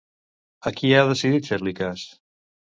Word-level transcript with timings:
A 0.69 0.71
qui 0.79 0.91
ha 1.01 1.05
decidit 1.11 1.53
fer-li 1.53 1.77
cas? 1.85 2.09